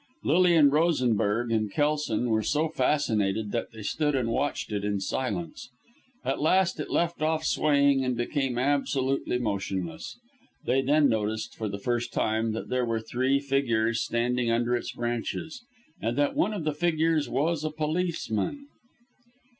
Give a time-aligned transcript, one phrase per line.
[0.23, 5.69] Lilian Rosenberg and Kelson were so fascinated that they stood and watched it in silence.
[6.25, 10.17] At last it left off swaying and became absolutely motionless.
[10.65, 14.91] They then noticed, for the first time, that there were three figures standing under its
[14.91, 15.61] branches,
[16.01, 18.65] and that one of the figures was a policeman.